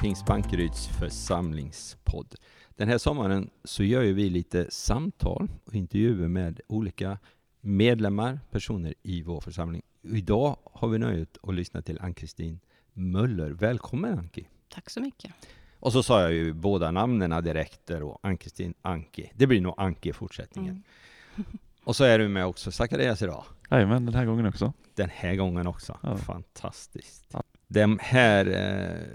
[0.00, 2.34] Pingst Bankeryds församlingspodd.
[2.76, 7.18] Den här sommaren så gör ju vi lite samtal och intervjuer med olika
[7.60, 9.82] medlemmar, personer i vår församling.
[10.02, 12.60] Idag har vi nöjet att lyssna till Ann-Kristin
[12.92, 13.50] Möller.
[13.50, 14.48] Välkommen Anki!
[14.68, 15.32] Tack så mycket.
[15.80, 19.32] Och så sa jag ju båda namnen direkt där och Ann-Kristin Anki.
[19.34, 20.82] Det blir nog Anki i fortsättningen.
[21.34, 21.46] Mm.
[21.84, 23.44] Och så är du med också Zacharias idag.
[23.70, 24.72] Jajamän, den här gången också.
[24.94, 25.98] Den här gången också.
[26.02, 26.16] Ja.
[26.16, 27.26] Fantastiskt.
[27.32, 27.42] Ja.
[27.72, 29.06] De här eh,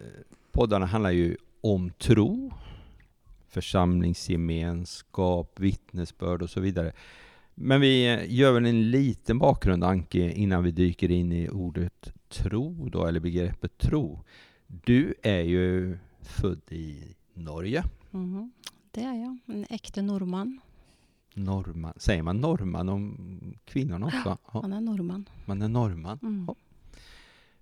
[0.56, 2.54] poddarna handlar ju om tro,
[3.48, 6.92] församlingsgemenskap, vittnesbörd och så vidare.
[7.56, 8.04] Men vi
[8.36, 13.20] gör väl en liten bakgrund, Anke, innan vi dyker in i ordet tro då, eller
[13.20, 14.24] begreppet tro.
[14.68, 17.04] Du är ju född i
[17.34, 17.84] Norge.
[18.12, 18.52] Mhm.
[18.92, 20.60] Det är jag, en äkta norrman.
[21.34, 21.94] Norrman.
[21.98, 23.18] Säger man norrman om
[23.66, 24.38] kvinnorna också?
[24.54, 25.30] Ja, Han är norrman.
[25.46, 26.20] man är norrman.
[26.22, 26.46] Mm.
[26.48, 26.56] Ja.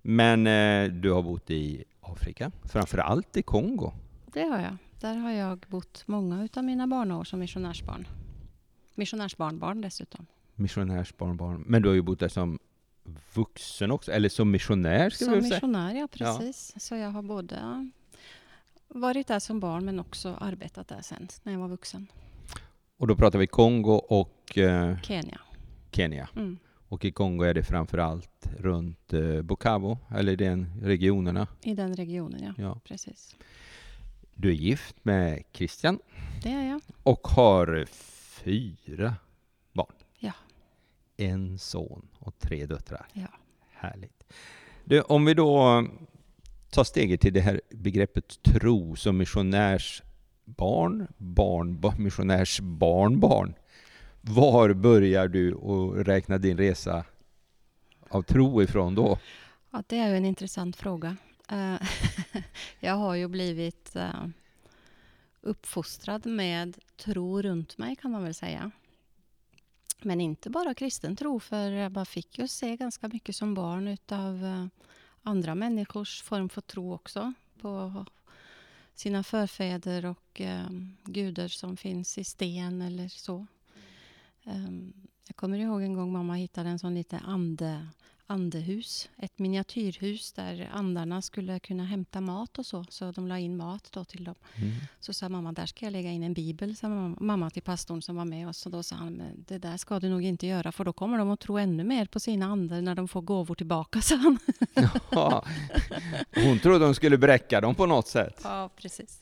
[0.02, 3.92] Men eh, du har bott i Afrika, framför allt i Kongo.
[4.32, 4.76] Det har jag.
[5.00, 8.08] Där har jag bott många utav mina barnår som missionärsbarn.
[8.94, 10.26] Missionärsbarnbarn dessutom.
[10.54, 11.64] Missionärsbarnbarn.
[11.66, 12.58] Men du har ju bott där som
[13.34, 15.54] vuxen också, eller som missionär ska vi Som väl säga.
[15.54, 16.74] missionär, ja precis.
[16.76, 17.90] Så jag har både
[18.88, 22.06] varit där som barn men också arbetat där sen när jag var vuxen.
[22.96, 25.40] Och då pratar vi Kongo och eh, Kenya.
[25.92, 26.28] Kenya.
[26.36, 26.58] Mm.
[26.88, 31.46] Och i Kongo är det framför allt runt eh, Bukavu, eller den regionerna.
[31.62, 32.62] I den regionen, ja.
[32.62, 32.80] Ja.
[32.84, 33.36] Precis.
[34.34, 35.98] Du är gift med Christian
[36.42, 36.80] Det är jag.
[37.02, 37.84] och har
[38.44, 39.14] fyra
[39.72, 39.92] barn.
[40.18, 40.32] Ja.
[41.16, 43.06] En son och tre döttrar.
[43.12, 43.26] Ja.
[43.72, 44.24] Härligt.
[44.84, 45.86] Du, om vi då
[46.70, 53.54] tar steget till det här begreppet tro som missionärsbarn, barn, ba- missionärsbarnbarn.
[54.26, 57.04] Var börjar du att räkna din resa
[58.08, 59.18] av tro ifrån då?
[59.70, 61.16] Ja, det är ju en intressant fråga.
[61.48, 61.76] Eh,
[62.80, 64.26] jag har ju blivit eh,
[65.40, 68.70] uppfostrad med tro runt mig kan man väl säga.
[70.02, 73.88] Men inte bara kristen tro, för jag bara fick ju se ganska mycket som barn
[73.88, 74.66] utav eh,
[75.22, 77.32] andra människors form för tro också.
[77.60, 78.04] På
[78.94, 80.66] sina förfäder och eh,
[81.04, 83.46] gudar som finns i sten eller så.
[84.44, 84.92] Ehm,
[85.26, 87.86] jag kommer ihåg en gång mamma hittade en sån lite ande,
[88.26, 89.08] andehus.
[89.16, 92.84] Ett miniatyrhus där andarna skulle kunna hämta mat och så.
[92.88, 94.34] Så de la in mat då till dem.
[95.00, 96.88] Så sa mamma, där ska jag lägga in en bibel, sa
[97.20, 98.66] mamma, till pastorn som var med oss.
[98.66, 101.18] Och då sa han, "Men det där ska du nog inte göra för då kommer
[101.18, 104.38] de att tro ännu mer på sina andar när de får gåvor tillbaka, sa han.
[105.10, 105.44] Ja.
[106.34, 108.40] Hon trodde hon skulle bräcka dem på något sätt.
[108.44, 109.20] Ja, precis.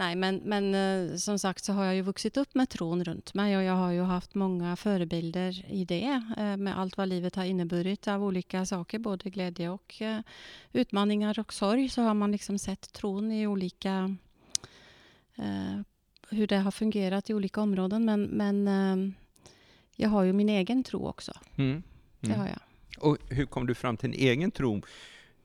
[0.00, 3.34] Nej, men, men eh, som sagt så har jag ju vuxit upp med tron runt
[3.34, 7.36] mig och jag har ju haft många förebilder i det eh, med allt vad livet
[7.36, 10.20] har inneburit av olika saker, både glädje och eh,
[10.72, 14.16] utmaningar och sorg så har man liksom sett tron i olika
[16.30, 18.04] hur det har fungerat i olika områden.
[18.04, 19.14] Men, men
[19.96, 21.32] jag har ju min egen tro också.
[21.56, 21.82] Mm.
[22.20, 22.40] Det Mm.
[22.40, 22.58] har jag.
[22.98, 24.82] Och hur kom du fram till en egen tro?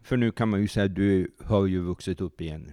[0.01, 2.71] För nu kan man ju säga att du har ju vuxit upp i en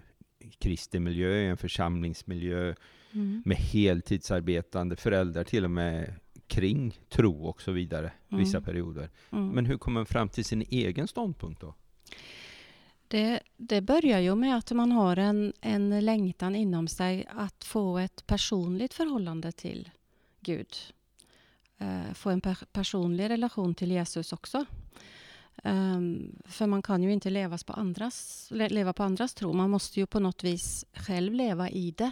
[0.62, 2.74] kristen miljö, en församlingsmiljö
[3.14, 3.42] Mm.
[3.44, 6.14] med heltidsarbetande föräldrar till och med
[6.46, 8.64] kring tro och så vidare, vissa Mm.
[8.64, 9.10] perioder.
[9.32, 9.48] Mm.
[9.48, 11.74] Men hur kommer man fram till sin egen ståndpunkt då?
[13.08, 17.98] Det, det börjar ju med att man har en, en längtan inom sig att få
[17.98, 19.90] ett personligt förhållande till
[20.40, 20.74] Gud.
[21.78, 24.64] Eh, få en per, personlig relation till Jesus också.
[25.64, 29.52] Ehm, för man kan ju inte levas på andras, le, leva på andras tro.
[29.52, 32.10] Man måste ju på något vis själv leva i det.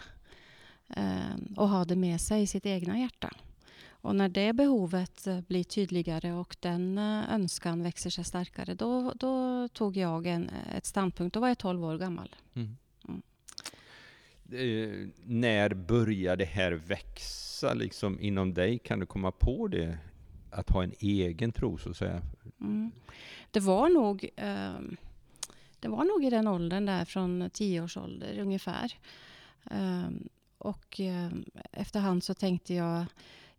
[0.88, 3.30] Ehm, och ha det med sig i sitt egna hjärta.
[4.02, 9.12] Och när det behovet eh, blir tydligare och den eh, önskan växer sig starkare, då,
[9.16, 11.34] då tog jag en, ett standpunkt.
[11.34, 12.34] Då var jag 12 år gammal.
[12.54, 12.76] Mm.
[14.52, 18.78] Eh, när börjar det här växa liksom inom dig?
[18.78, 19.98] Kan du komma på det?
[20.52, 22.22] Att ha en egen tro så att säga?
[22.60, 22.90] Mm.
[23.50, 24.80] Det var nog eh,
[25.80, 28.92] det var nog i den åldern där från tio års ålder ungefär.
[29.70, 30.08] Eh,
[30.58, 31.30] och eh,
[31.72, 33.04] efterhand så tänkte jag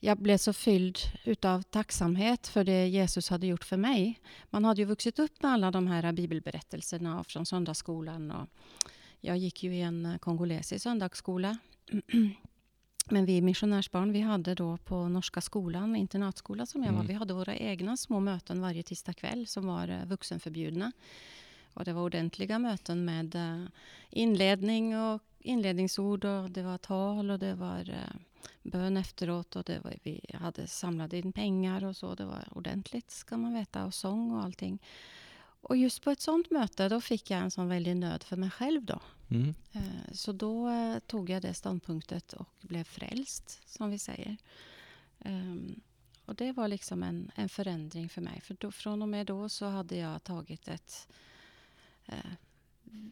[0.03, 4.19] jag blev så fylld utav tacksamhet för det Jesus hade gjort för mig.
[4.49, 8.31] Man hade ju vuxit upp med alla de här bibelberättelserna från söndagsskolan.
[8.31, 8.47] Och
[9.19, 11.57] jag gick ju i en kongolesisk söndagsskola.
[13.09, 17.07] Men vi missionärsbarn, vi hade då på Norska skolan, internatskola som jag var, Mm.
[17.07, 20.91] vi hade våra egna små möten varje tisdag kväll som var eh, vuxenförbjudna.
[21.73, 23.63] Och det var ordentliga möten med eh,
[24.09, 28.15] inledning och inledningsord och det var tal och det var eh,
[28.63, 32.15] bön efteråt och det var, vi hade samlat in pengar och så.
[32.15, 34.79] Det var ordentligt ska man veta och sång och allting.
[35.61, 38.49] Och just på ett sånt möte då fick jag en sån väldig nöd för mig
[38.49, 38.99] själv då.
[39.29, 39.53] Mm.
[39.71, 44.37] Eh, Så då eh, tog jag det ståndpunktet och blev frälst, som vi säger.
[45.19, 45.81] Ehm,
[46.25, 48.41] Och det var liksom en, en förändring för mig.
[48.41, 51.07] För då, från och med då så hade jag tagit ett,
[52.05, 52.31] eh,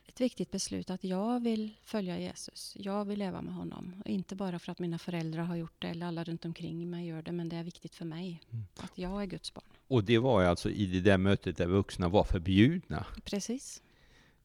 [0.05, 2.73] ett viktigt beslut att jag vill följa Jesus.
[2.79, 3.93] Jag vill leva med honom.
[4.05, 7.07] Och Inte bara för att mina föräldrar har gjort det eller alla runt omkring mig
[7.07, 8.41] gör det, men det är viktigt för mig.
[8.51, 8.65] Mm.
[8.77, 9.65] Att jag är Guds barn.
[9.87, 13.05] Och det var alltså i det där mötet där vuxna var förbjudna.
[13.23, 13.81] Precis.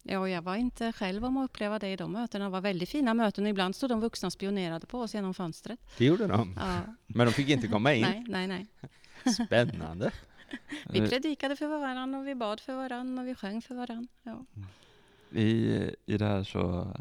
[0.02, 2.44] Ja, och jag var inte själv om att uppleva det i de mötena.
[2.44, 3.46] Det var väldigt fina möten.
[3.46, 5.80] Ibland stod de vuxna och spionerade på oss genom fönstret.
[5.98, 6.54] Det gjorde de.
[6.56, 8.02] Ja, Men de fick inte komma in.
[8.02, 8.66] nej, nej, nej.
[9.34, 10.12] Spännande.
[10.90, 14.08] Vi predikade för varandra och vi bad för varandra och vi sjöng för varandra.
[14.22, 14.44] Ja.
[15.34, 16.92] I, I det här så,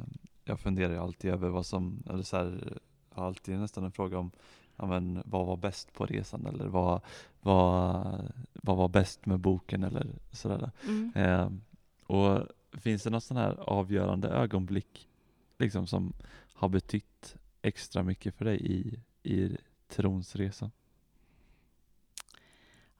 [0.44, 2.77] jag funderar ju alltid över vad som, eller så här,
[3.09, 4.31] alltid nästan en fråga om,
[4.75, 7.01] ja men vad var bäst på resan eller vad,
[7.41, 10.71] vad, vad var bäst med boken eller sådär.
[10.88, 11.12] Mm.
[11.15, 11.50] Eh,
[12.06, 15.07] och finns det något sån här avgörande ögonblick
[15.57, 16.13] liksom som
[16.53, 19.57] har betytt extra mycket för dig i, i
[19.88, 20.71] trons resa?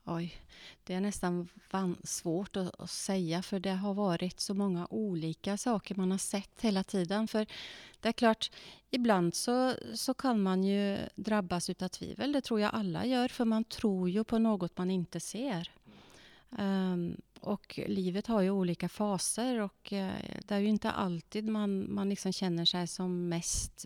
[0.06, 0.36] Oj,
[0.84, 1.50] det är nästan
[2.04, 6.62] svårt att, att säga för det har varit så många olika saker man har sett
[6.62, 7.28] hela tiden.
[7.28, 7.46] För
[8.00, 8.52] det är klart,
[8.90, 12.32] ibland så, så kan man ju drabbas utav tvivel.
[12.32, 15.72] Det tror jag alla gör, för man tror ju på något man inte ser.
[16.50, 20.12] Um, och livet har ju olika faser och uh,
[20.46, 23.86] det är ju inte alltid man, man liksom känner sig som mest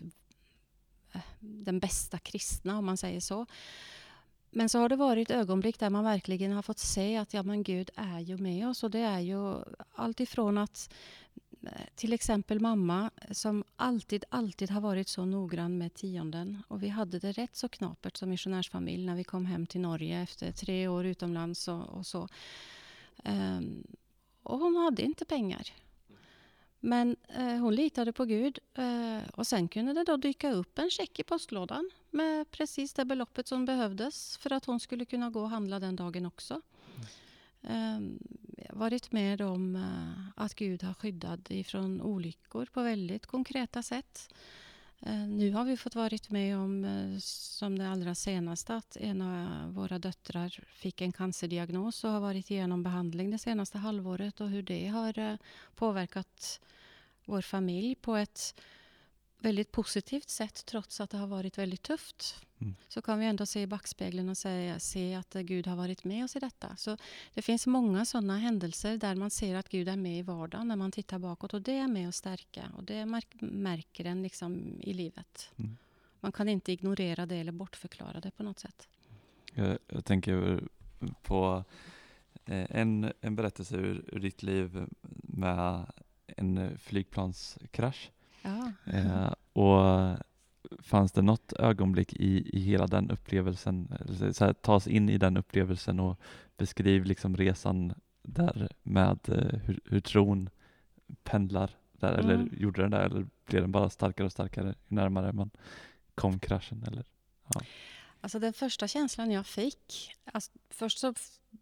[1.14, 3.46] uh, den bästa kristna, om man säger så.
[4.50, 7.62] Men så har det varit ögonblick där man verkligen har fått se att ja, men
[7.62, 8.82] Gud är ju med oss.
[8.82, 9.62] Och det är ju
[9.92, 10.94] allt ifrån att
[11.62, 16.62] eh, till exempel mamma som alltid, alltid har varit så noggrann med tionden.
[16.68, 20.22] Och vi hade det rätt så knapert som missionärsfamilj när vi kom hem till Norge
[20.22, 22.28] efter tre år utomlands och, och så.
[23.24, 23.86] Um,
[24.42, 25.72] och hon hade inte pengar.
[26.80, 30.90] Men eh, hon litade på Gud eh, och sen kunde det då dyka upp en
[30.90, 35.40] check i postlådan med precis det beloppet som behövdes för att hon skulle kunna gå
[35.40, 36.60] och handla den dagen också.
[37.60, 38.18] Um,
[38.70, 44.34] varit med om eh, att Gud har skyddat ifrån olyckor på väldigt konkreta sätt.
[45.00, 49.22] Eh, nu har vi fått varit med om, eh, som det allra senaste, att en
[49.22, 54.50] av våra döttrar fick en cancerdiagnos och har varit igenom behandling det senaste halvåret och
[54.50, 55.36] hur det har eh,
[55.74, 56.60] påverkat
[57.24, 58.60] vår familj på ett
[59.38, 62.44] väldigt positivt sätt trots att det har varit väldigt tufft.
[62.60, 62.74] Mm.
[62.88, 66.24] Så kan vi ändå se i backspegeln och säga, se att Gud har varit med
[66.24, 66.76] oss i detta.
[66.76, 66.96] Så
[67.34, 70.76] det finns många sådana händelser där man ser att Gud är med i vardagen när
[70.76, 74.80] man tittar bakåt och det är med att stärka och det märk- märker en liksom
[74.80, 75.50] i livet.
[75.56, 75.76] Mm.
[76.20, 78.88] Man kan inte ignorera det eller bortförklara det på något sätt.
[79.54, 80.62] Jag, jag tänker
[81.22, 81.64] på
[82.44, 84.86] eh, en, en berättelse ur, ur ditt liv
[85.22, 85.86] med
[86.26, 88.10] en flygplanskrasch.
[88.42, 88.72] Ja.
[88.86, 90.16] Eh, och
[90.82, 95.08] fanns det något ögonblick i, i hela den upplevelsen, eller så här, ta oss in
[95.08, 96.20] i den upplevelsen och
[96.56, 100.50] beskriv liksom resan där med eh, hur, hur tron
[101.22, 102.48] pendlar där, eller Mm.
[102.56, 105.50] gjorde den där, eller blev den bara starkare och starkare ju närmare man
[106.14, 106.84] kom kraschen?
[106.86, 107.04] Eller?
[108.20, 111.14] Alltså den första känslan jag fick, alltså först så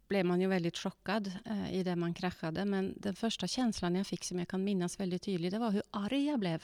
[0.07, 4.07] blev man ju väldigt chockad eh, i det man kraschade, men den första känslan jag
[4.07, 6.63] fick som jag kan minnas väldigt tydligt, det var hur arg jag blev.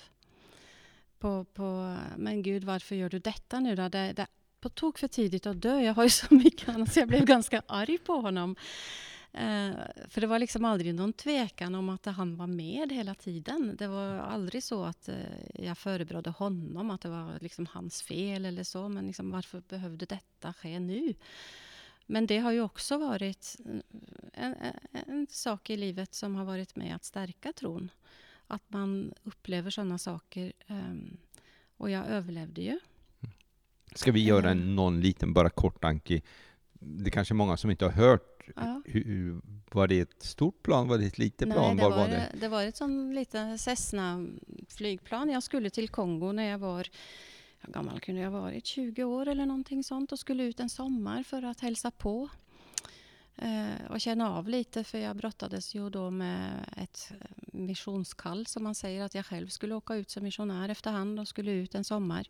[1.19, 3.89] På, på, men gud, varför gör du detta nu då?
[3.89, 4.27] Det, det,
[4.59, 7.25] på tok för tidigt att dö, jag har ju så mycket annat, så jag blev
[7.25, 8.55] ganska arg på honom.
[9.33, 9.71] Eh,
[10.09, 13.75] för det var liksom aldrig någon tvekan om att han var med hela tiden.
[13.79, 15.15] Det var aldrig så att eh,
[15.53, 18.89] jag förebrådde honom, att det var liksom hans fel eller så.
[18.89, 21.13] Men liksom, varför behövde detta ske nu?
[22.05, 23.55] Men det har ju också varit
[24.33, 24.55] en, en,
[25.07, 27.89] en sak i livet som har varit med att stärka tron.
[28.47, 30.53] Att man upplever sådana saker.
[30.67, 31.17] ehm,
[31.77, 32.79] och jag överlevde ju.
[33.95, 36.21] Ska vi göra en, någon liten, bara kort Anki?
[36.73, 38.32] Det är kanske många som inte har hört.
[38.55, 38.81] Ja.
[38.85, 40.87] Hur, var det ett stort plan?
[40.87, 41.77] Var det ett litet Nej, plan?
[41.77, 42.29] det var, var, det?
[42.39, 45.29] det var ett sånt litet Cessna-flygplan.
[45.29, 46.87] Jag skulle till Kongo när jag var,
[47.59, 48.65] hur gammal kunde jag varit?
[48.65, 52.29] 20 år eller någonting sånt och skulle ut en sommar för att hälsa på.
[53.35, 57.11] Eh, och känna av lite för jag brottades ju då med ett
[57.53, 61.51] missionskall som man säger att jag själv skulle åka ut som missionär efterhand och skulle
[61.51, 62.27] ut en sommar.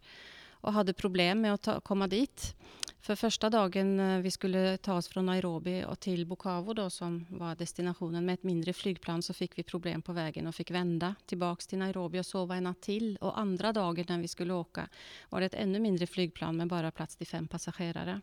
[0.64, 2.56] Och hade problem med att ta, komma dit.
[3.00, 7.26] För första dagen eh, vi skulle ta oss från Nairobi och till Bukavu då som
[7.30, 11.16] var destinationen med ett mindre flygplan så fick vi problem på vägen och fick vända
[11.26, 13.18] tillbaks till Nairobi och sova en natt till.
[13.22, 14.90] Och andra dagen när vi skulle åka
[15.30, 18.22] var det ett ännu mindre flygplan med bara plats till fem passagerare.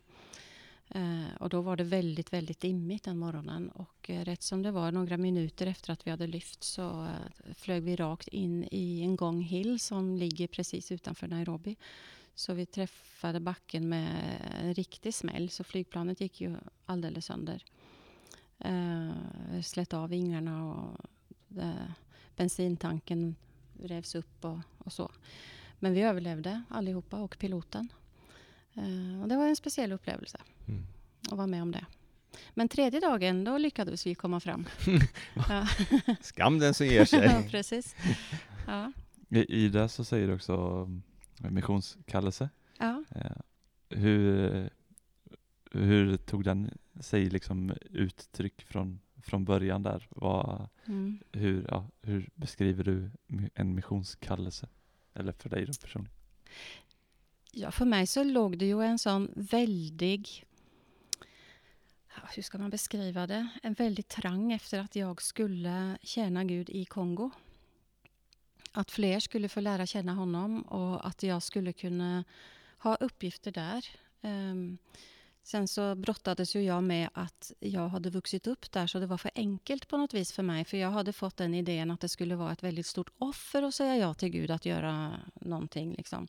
[0.89, 3.69] Eh, och då var det väldigt, väldigt dimmigt den morgonen.
[3.69, 7.55] Och eh, rätt som det var, några minuter efter att vi hade lyft så eh,
[7.55, 11.77] flög vi rakt in i en gång Hill som ligger precis utanför Nairobi.
[12.35, 16.57] Så vi träffade backen med en riktig smäll, så flygplanet gick ju
[16.87, 17.65] alldeles sönder.
[18.59, 19.11] Eh,
[19.63, 21.07] slet av vingarna och
[21.59, 21.91] eh,
[22.37, 23.37] bensintanken
[23.83, 25.11] revs upp och, och, så.
[25.79, 27.89] Men vi överlevde allihopa och piloten.
[28.75, 30.87] Eh, och det var en speciell upplevelse mm.
[31.31, 31.87] att vara med om det.
[32.55, 34.67] Men tredje dagen, då lyckades vi komma fram.
[36.21, 37.25] Skam den som ger sig.
[37.25, 37.97] ja, precis.
[38.67, 38.93] Ja.
[39.29, 40.89] I, I det så säger du också
[41.51, 42.49] missionskallelse.
[42.79, 43.05] Ja.
[43.11, 43.37] Eh,
[43.89, 44.71] hur,
[45.71, 46.71] hur tog den
[47.01, 50.07] sig liksom uttryck från, från början där?
[50.11, 51.19] Vad, mm.
[51.33, 53.11] hur, ja, hur beskriver du
[53.55, 54.69] en missionskallelse?
[55.15, 56.17] Eller för dig då personligen?
[57.53, 60.45] Ja, för mig så låg det ju en sån väldig
[62.35, 63.49] hur ska man beskriva det?
[63.63, 67.31] En väldig trang efter att jag skulle tjäna Gud i Kongo
[68.73, 72.25] att fler skulle få lära känna honom och att jag skulle kunna
[72.79, 73.87] ha uppgifter där.
[74.21, 74.79] Um,
[75.43, 79.19] sen så brottades ju jag med att jag hade vuxit upp där så det var
[79.19, 80.65] för enkelt på något vis för mig.
[80.65, 83.75] För jag hade fått den idén att det skulle vara ett väldigt stort offer att
[83.75, 85.95] säga ja till Gud att göra någonting.
[85.95, 86.29] Liksom.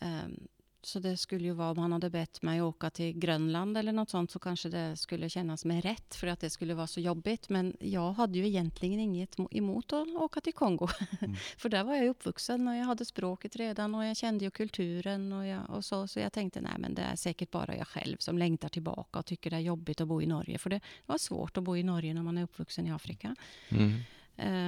[0.00, 0.48] Ehm,
[0.86, 4.10] så det skulle ju vara om han hade bett mig åka till Grönland eller något
[4.10, 7.48] sånt så kanske det skulle kännas med rätt för att det skulle vara så jobbigt.
[7.48, 10.88] Men jag hade ju egentligen inget emot att åka till Kongo.
[11.20, 11.36] Mm.
[11.58, 15.32] för där var jag uppvuxen och jag hade språket redan och jag kände ju kulturen
[15.32, 16.08] och, jag, och så.
[16.08, 19.26] Så jag tänkte nej men det är säkert bara jag själv som längtar tillbaka och
[19.26, 20.58] tycker det är jobbigt att bo i Norge.
[20.58, 23.36] För det var svårt att bo i Norge när man är uppvuxen i Afrika.
[23.68, 23.92] Mm.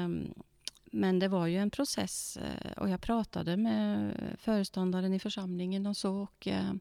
[0.05, 0.35] Um,
[0.97, 5.97] men det var ju en process eh, och jag pratade med föreståndaren i församlingen och
[5.97, 6.17] så.
[6.17, 6.73] Och eh,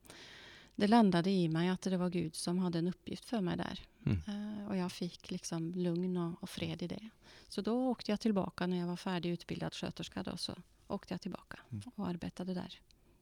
[0.76, 3.80] det landade i mig att det var Gud som hade en uppgift för mig där.
[4.06, 4.22] Mm.
[4.28, 7.10] Eh, och jag fick liksom lugn och, och, fred i det.
[7.48, 10.24] Så då åkte jag tillbaka när jag var färdigutbildad sköterska.
[10.24, 10.56] Då, så
[10.88, 11.84] åkte jag tillbaka mm.
[11.96, 12.80] och arbetade där.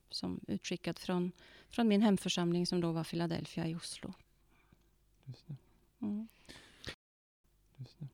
[0.10, 1.32] Som utskickad från,
[1.70, 4.14] från min hemförsamling som då var Philadelphia i Oslo.
[5.26, 5.56] Just det.
[6.02, 6.28] Mm.
[7.78, 8.08] Just det.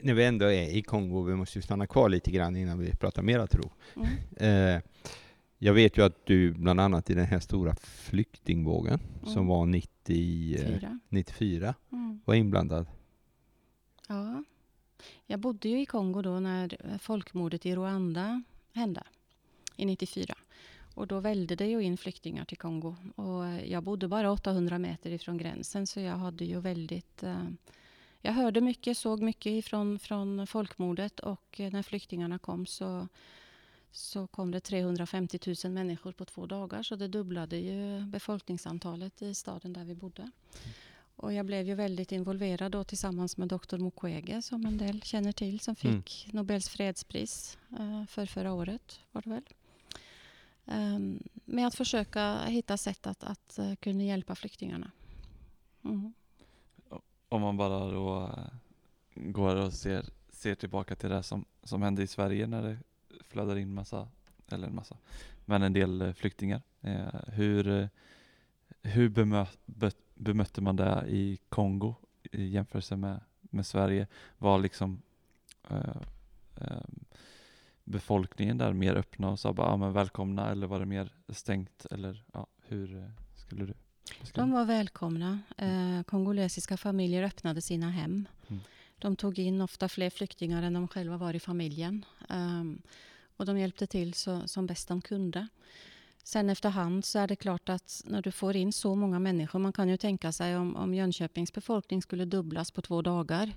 [0.00, 2.96] När vi ändå är i Kongo, vi måste ju stanna kvar lite grann innan vi
[2.96, 3.70] pratar mera tro.
[3.96, 4.76] Mm.
[4.76, 4.82] Eh,
[5.58, 9.34] jag vet ju att du bland annat i den här stora flyktingvågen mm.
[9.34, 12.20] som var 90, eh, 94 mm.
[12.24, 12.86] var inblandad.
[14.08, 14.44] Ja,
[15.26, 18.42] jag bodde ju i Kongo då när folkmordet i Rwanda
[18.72, 19.02] hände
[19.76, 20.34] i 94.
[20.94, 22.96] Och då välde det ju in flyktingar till Kongo.
[23.14, 27.44] Och jag bodde bara 800 meter ifrån gränsen så jag hade ju väldigt eh,
[28.22, 33.08] jag hörde mycket, såg mycket ifrån, från folkmordet och eh, när flyktingarna kom så,
[33.90, 39.34] så kom det 350 000 människor på två dagar så det dubblade ju befolkningsantalet i
[39.34, 40.30] staden där vi bodde.
[41.16, 45.32] Och jag blev ju väldigt involverad då tillsammans med doktor Mukwege som en del känner
[45.32, 46.02] till som mm.
[46.02, 46.36] fick mm.
[46.36, 49.44] Nobels fredspris uh, för förra året var det väl.
[50.64, 54.90] Um, med att försöka hitta sätt att, att uh, kunna hjälpa flyktingarna.
[55.84, 56.12] Mm
[57.30, 58.52] om man bara då eh,
[59.14, 62.78] går och ser, ser tillbaka till det som, som hände i Sverige när det
[63.24, 64.08] flödar in massa,
[64.48, 64.96] eller en massa,
[65.44, 66.62] men en del eh, flyktingar.
[66.80, 67.86] Eh, hur eh,
[68.82, 74.06] hur bemö, be, bemötte man det i Kongo i jämförelse med, med Sverige?
[74.38, 75.02] Var liksom
[75.70, 76.02] eh,
[76.56, 76.84] eh,
[77.84, 81.86] befolkningen där mer öppna och sa bara ja, men välkomna eller var det mer stängt?
[81.90, 83.74] Eller ja, hur skulle du
[84.34, 85.38] de var välkomna.
[85.56, 88.28] Eh, kongolesiska familjer öppnade sina hem.
[88.48, 88.60] Mm.
[88.98, 92.04] De tog in ofta fler flyktingar än de själva var i familjen.
[92.28, 92.82] Um,
[93.36, 95.48] och de hjälpte till så, som bäst de kunde.
[96.22, 99.72] Sen efterhand så är det klart att när du får in så många människor, man
[99.72, 103.52] kan ju tänka sig om, om Jönköpings befolkning skulle dubblas på två dagar,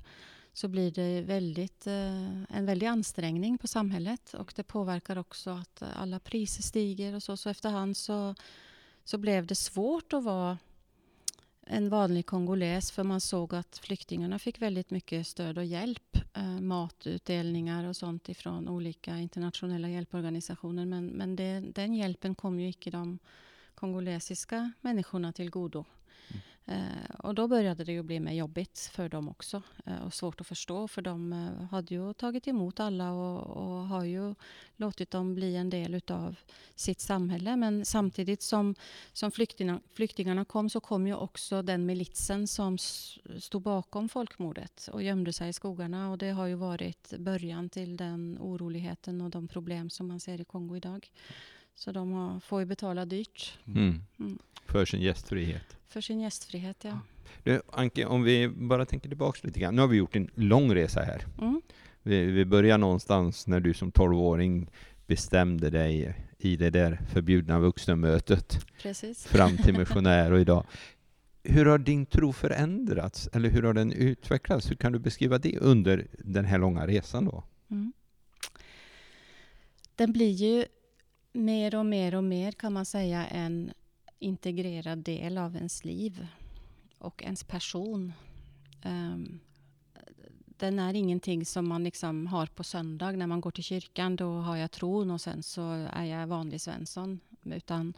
[0.54, 5.84] så blir det väldigt, eh, en väldig ansträngning på samhället och det påverkar också att
[5.96, 7.38] alla priser stiger och så.
[7.38, 8.36] Så efterhand så
[9.04, 10.58] så blev det svårt att vara
[11.66, 16.18] en vanlig kongoles för man såg att flyktingarna fick väldigt mycket stöd och hjälp.
[16.34, 20.86] Eh, matutdelningar och sånt ifrån olika internationella hjälporganisationer.
[20.86, 23.20] Men, men det, den hjälpen kom ju icke de
[23.76, 25.86] kongolesiska människorna till godo.
[26.30, 26.42] Mm.
[26.66, 30.42] Eh, och då började det ju bli mer jobbigt för dem också eh, och svårt
[30.42, 34.36] att förstå för de eh, hade ju tagit emot alla och, och, har ju
[34.76, 36.36] låtit dem bli en del utav
[36.76, 37.56] sitt samhälle.
[37.56, 38.76] Men samtidigt som,
[39.14, 42.78] som flyktingarna, flyktingarna kom så kom ju också den militsen som
[43.40, 47.98] stod bakom folkmordet och gömde sig i skogarna och det har ju varit början till
[47.98, 51.10] den oroligheten och de problem som man ser i Kongo idag.
[51.76, 54.02] Så de har, får ju betala dyrt Mm.
[54.20, 54.40] Mm.
[54.66, 55.78] För sin gästfrihet.
[55.88, 56.84] för sin gästfrihet.
[56.84, 57.00] Ja.
[57.44, 59.76] Du, Anke, om vi bara tänker tillbaka lite grann.
[59.76, 61.26] Nu har vi gjort en lång resa här.
[61.42, 61.62] Mm.
[62.04, 64.70] Vi, vi börjar någonstans när du som 12-åring
[65.08, 69.26] bestämde dig i det där förbjudna vuxenmötet Precis.
[69.28, 70.66] fram till missionär och idag.
[71.44, 74.72] Hur har din tro förändrats eller hur har den utvecklats?
[74.72, 77.44] Hur kan du beskriva det under den här långa resan då?
[77.72, 77.94] Mm.
[79.96, 80.66] Den blir ju
[81.34, 83.74] mer och mer och mer kan man säga en
[84.20, 86.28] integrerad del av ens liv
[86.98, 88.14] och ens person.
[88.86, 89.40] Um,
[90.46, 94.16] den är ingenting som man liksom har på söndag när man går till kyrkan.
[94.16, 97.20] Då har jag tron och sen så är jag vanlig Svensson.
[97.44, 97.94] Utan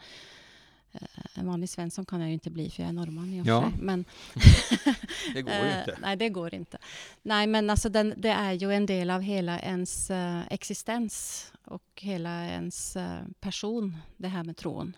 [1.34, 3.60] en vanlig Svensson kan jag ju inte bli för jag är norrman i och Ja.
[3.70, 3.82] sig.
[3.82, 4.04] Men
[5.34, 6.78] Det Eh, nej, det går inte.
[7.22, 11.84] Nej, men alltså den, det är ju en del av hela ens eh, existens och
[12.00, 14.96] hela ens eh, person, det här med tron.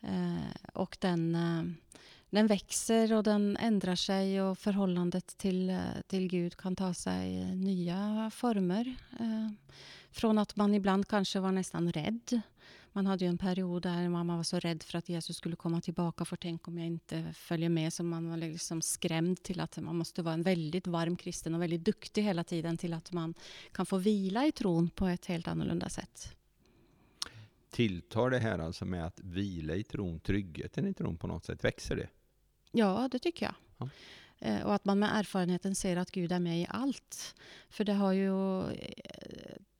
[0.00, 1.62] Eh, och den, eh,
[2.30, 7.54] den växer och den ändrar sig och förhållandet till, eh, till Gud kan ta sig
[7.56, 8.94] nya former.
[9.20, 9.48] Eh,
[10.10, 12.40] från att man ibland kanske var nästan rädd
[12.92, 15.80] man hade ju en period där mamma var så rädd för att Jesus skulle komma
[15.80, 17.92] tillbaka för tänk om jag inte följer med.
[17.92, 21.62] Så man var liksom skrämd till att man måste vara en väldigt varm kristen och
[21.62, 23.34] väldigt duktig hela tiden till att man
[23.72, 26.36] kan få vila i tron på ett helt annorlunda sätt.
[27.70, 31.64] Tilltar det här alltså med att vila i tron, tryggheten i tron på något sätt,
[31.64, 32.08] växer det?
[32.72, 33.54] Ja, det tycker jag.
[33.78, 33.88] Ja.
[34.38, 37.34] Eh, Och att man med erfarenheten ser att Gud är med i allt.
[37.70, 38.62] För det har ju...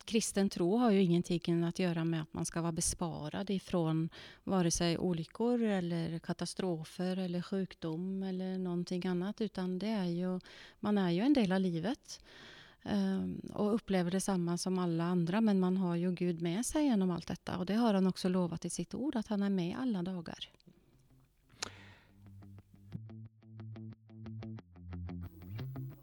[0.04, 4.08] Kristen tro har ju ingenting att göra med att man ska vara besparad ifrån
[4.44, 9.40] vare sig olyckor eller katastrofer eller sjukdom eller någonting annat.
[9.40, 10.40] Utan det är ju,
[10.80, 12.20] man är ju en del av livet
[12.82, 15.40] ehm, och upplever detsamma som alla andra.
[15.40, 17.58] Men man har ju Gud med sig genom allt detta.
[17.58, 20.48] Och det har han också lovat i sitt ord, att han är med alla dagar.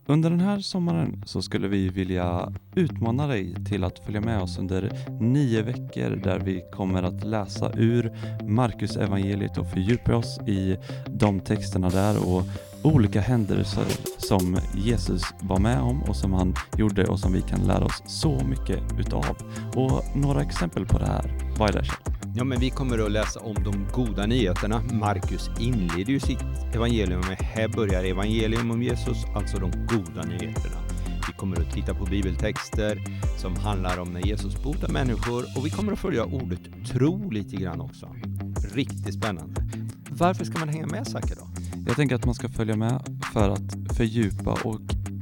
[0.09, 4.57] Under den här sommaren så skulle vi vilja utmana dig till att följa med oss
[4.57, 8.13] under nio veckor där vi kommer att läsa ur
[8.47, 12.27] Markus evangeliet och fördjupa oss i de texterna där.
[12.27, 12.43] Och
[12.83, 13.85] olika händelser
[14.17, 18.03] som Jesus var med om och som han gjorde och som vi kan lära oss
[18.05, 19.25] så mycket utav.
[19.75, 21.85] Och några exempel på det här, vad är det
[22.35, 24.83] Ja, men vi kommer att läsa om de goda nyheterna.
[24.91, 30.77] Markus inleder ju sitt evangelium med här börjar evangelium om Jesus, alltså de goda nyheterna.
[31.27, 33.03] Vi kommer att titta på bibeltexter
[33.37, 37.55] som handlar om när Jesus botar människor och vi kommer att följa ordet tro lite
[37.55, 38.15] grann också.
[38.73, 39.61] Riktigt spännande.
[40.09, 41.48] Varför ska man hänga med Zacke då?
[41.85, 44.81] Jag tänker att man ska följa med för att fördjupa och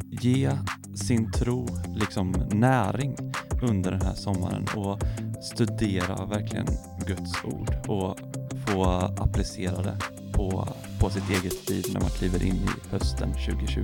[0.10, 0.52] ge
[0.96, 3.16] sin tro liksom näring
[3.62, 5.00] under den här sommaren och
[5.44, 6.68] studera verkligen
[7.08, 8.20] Guds ord och
[8.68, 8.84] få
[9.18, 9.98] applicera det
[10.34, 10.68] på,
[11.00, 13.82] på sitt eget liv när man kliver in i hösten 2020.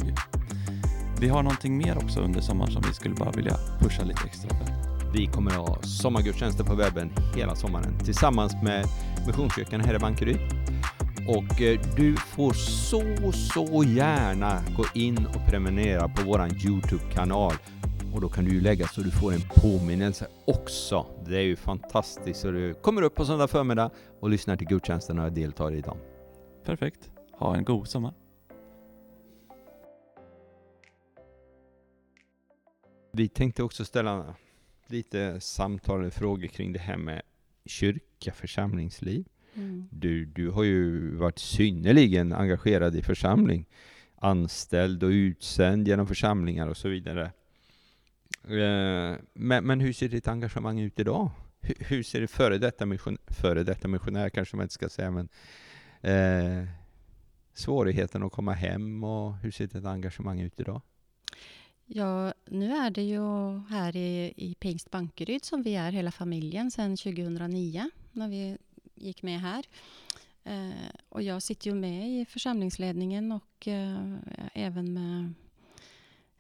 [1.20, 4.50] Vi har någonting mer också under sommaren som vi skulle bara vilja pusha lite extra
[4.50, 4.94] för.
[5.14, 8.86] Vi kommer att ha sommargudstjänster på webben hela sommaren tillsammans med
[9.28, 10.63] Missionskyrkan här i Bankeryd.
[11.28, 17.54] Och eh, du får så, så gärna gå in och prenumerera på våran Youtube-kanal.
[18.14, 21.06] Och då kan du ju lägga så du får en påminnelse också.
[21.26, 22.40] Det är ju fantastiskt.
[22.40, 25.98] Så du kommer upp på söndag förmiddag och lyssnar till gudstjänsterna och deltar i dem.
[26.66, 27.10] Perfekt.
[27.32, 28.14] Ha en god sommar.
[33.12, 34.36] Vi tänkte också ställa
[34.88, 37.22] lite samtal eller frågor kring det här med
[37.66, 39.26] kyrka, församlingsliv.
[39.56, 39.88] Mm.
[39.92, 43.66] Du, du har ju varit synnerligen engagerad i församling,
[44.16, 47.32] anställd och utsänd genom församlingar och så vidare.
[48.44, 51.32] Eh, Men, men hur ser ditt engagemang ut idag?
[51.62, 55.12] Hur, hur ser det före detta, mission, före detta missionär kanske man inte ska säga,
[55.12, 55.30] men
[56.02, 56.68] eh,
[57.54, 60.82] svårigheten att komma hem och hur ser ditt engagemang ut idag?
[61.86, 63.22] Ja, nu är det ju
[63.70, 68.58] här i, i Pingst Bankeryd som vi är hela familjen sedan 2009 när vi
[68.96, 69.66] gick med här.
[70.44, 74.16] Eh, och jag sitter ju med i församlingsledningen och eh,
[74.54, 75.34] även med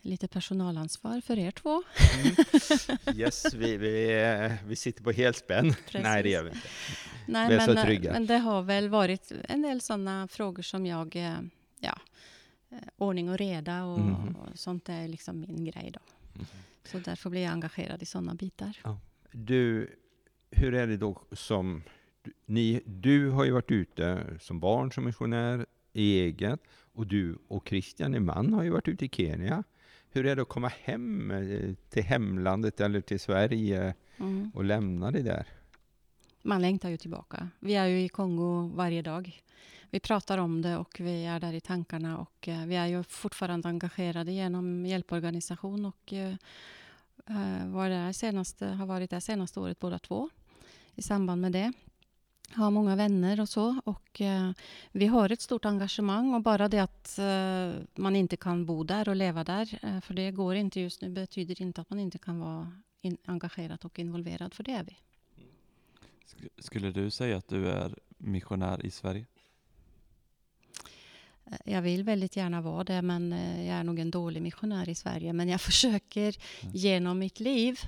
[0.02, 1.84] lite personalansvar för er två.
[3.16, 5.74] Yes, vi, vi, eh, vi sitter på helspänn.
[5.94, 6.68] Nej, det gör vi inte.
[7.28, 8.12] Nej, Vi är så men, eh, trygga.
[8.14, 11.36] men det har väl varit en del sådana frågor som jag, eh,
[11.80, 12.00] ja,
[12.98, 14.36] ordning och reda och, Mhm.
[14.36, 16.00] och sånt är liksom min grej då.
[16.34, 16.46] Mhm.
[16.84, 18.78] Så därför blir jag engagerad i sådana bitar.
[19.32, 19.96] Du,
[20.52, 21.84] hur är det då som...
[22.46, 26.60] Ni, du har ju varit ute som barn som missionär, eget,
[26.94, 29.64] och du och Christian, din man, har ju varit ute i Kenya.
[30.12, 34.52] Hur är det att komma hem eh, till hemlandet eller till Sverige Mm.
[34.56, 35.48] och lämna det där?
[36.46, 37.50] man längtar ju tillbaka.
[37.60, 39.42] Vi är ju i Kongo varje dag.
[39.90, 43.04] Vi pratar om det och vi är där i tankarna och eh, vi är ju
[43.04, 46.36] fortfarande engagerade genom hjälporganisation och eh,
[47.66, 50.30] var där senaste, har varit där senaste året båda två
[50.96, 51.74] i samband med det.
[52.52, 53.82] Har många vänner och så.
[53.86, 54.52] Och, eh,
[54.92, 59.10] vi har ett stort engagemang och bara det att eh, man inte kan bo där
[59.10, 62.18] och leva där, eh, för det går inte just nu, betyder inte att man inte
[62.18, 62.72] kan vara
[63.26, 64.98] engagerad och involverad, för det är vi.
[66.28, 69.26] Sk- Skulle du säga att du är missionär i Sverige?
[71.46, 74.90] Eh, Jag vill väldigt gärna vara det, men eh, jag är nog en dålig missionär
[74.90, 75.34] i Sverige.
[75.34, 76.36] Men jag försöker
[76.74, 77.80] genom mitt liv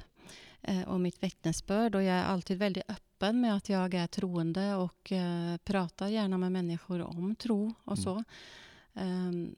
[0.62, 3.02] eh, och mitt vittnesbörd och jag är alltid väldigt öppen
[3.34, 8.04] med att jag är troende och eh, pratar gärna med människor om tro och Mm.
[8.04, 8.24] så.
[8.94, 9.56] Ehm,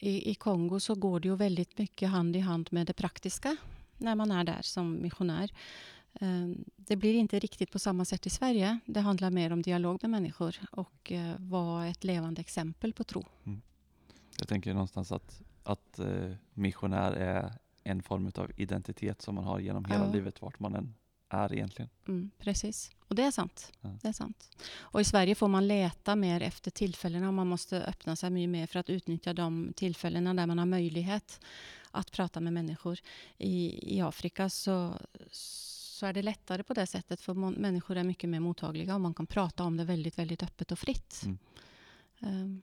[0.00, 3.56] I, I Kongo så går det ju väldigt mycket hand i hand med det praktiska
[3.98, 5.50] när man är där som missionär.
[6.20, 8.78] Ehm, Det blir inte riktigt på samma sätt i Sverige.
[8.86, 13.24] Det handlar mer om dialog med människor och eh, vara ett levande exempel på tro.
[14.38, 17.52] Jag tänker någonstans att, att eh, missionär är
[17.84, 20.12] en form av identitet som man har genom hela Ja.
[20.12, 20.94] livet, vart man än
[21.30, 21.90] är egentligen.
[22.08, 22.90] Mm, precis.
[23.08, 23.72] Och det är sant.
[23.80, 23.98] Ja.
[24.02, 24.50] Det är sant.
[24.72, 28.50] Och i Sverige får man leta mer efter tillfällena och man måste öppna sig mycket
[28.50, 31.40] mer för att utnyttja de tillfällena där man har möjlighet
[31.90, 32.98] att prata med människor.
[33.38, 34.94] I, i Afrika så,
[35.30, 39.00] så är det lättare på det sättet för må- människor är mycket mer mottagliga och
[39.00, 41.22] man kan prata om det väldigt, väldigt öppet och fritt.
[41.24, 41.38] Mm.
[42.20, 42.62] Ehm,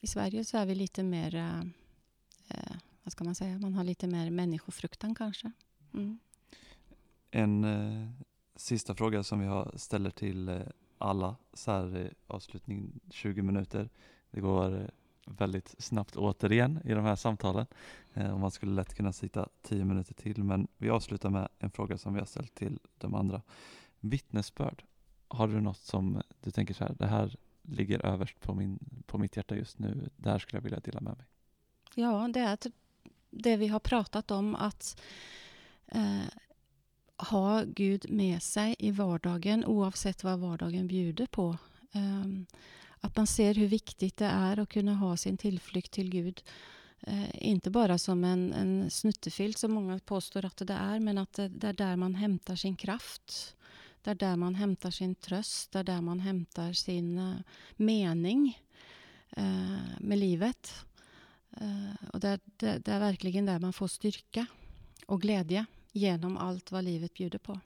[0.00, 1.60] I Sverige så är vi lite mer, eh,
[2.48, 5.52] eh, vad ska man säga, man har lite mer människofruktan kanske.
[5.94, 6.18] Mm.
[7.30, 8.08] En eh,
[8.56, 10.60] sista fråga som vi har ställer till eh,
[10.98, 13.88] alla så här eh, avslutning 20 minuter.
[14.30, 14.88] Det går eh,
[15.26, 17.66] väldigt snabbt återigen i de här samtalen.
[18.14, 21.70] Eh, och man skulle lätt kunna sitta 10 minuter till men vi avslutar med en
[21.70, 23.42] fråga som vi har ställt till de andra.
[24.00, 24.84] Vittnesbörd.
[25.28, 29.18] Har du något som du tänker så här, det här ligger överst på, min, på
[29.18, 30.10] mitt hjärta just nu.
[30.16, 31.26] Det här skulle jag vilja dela med mig.
[31.94, 32.74] Ja, det är typ
[33.30, 35.00] det vi har pratat om att
[35.86, 36.24] eh,
[37.18, 41.56] ha Gud med sig i vardagen oavsett vad vardagen bjuder på.
[41.92, 42.46] Ehm,
[43.00, 46.42] att man ser hur viktigt det är att kunna ha sin tillflykt till Gud.
[47.00, 51.32] Eh, inte bara som en, en snuttefilt som många påstår att det är, men att
[51.32, 53.54] det, det är där man hämtar sin kraft.
[54.02, 57.34] Det är där man hämtar sin tröst, det är där man hämtar sin eh,
[57.76, 58.62] mening
[59.30, 60.74] eh, med livet.
[62.12, 64.46] Och det, det, det är verkligen där man får styrka
[65.06, 67.60] och glädje genom allt vad livet bjuder på.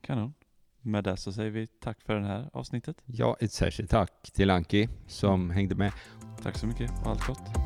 [0.00, 0.34] Kanon.
[0.80, 2.96] Med det så säger vi tack för det här avsnittet.
[3.04, 5.92] Ja, ett särskilt tack till Anki som hängde med.
[6.42, 7.65] Tack så mycket och allt gott.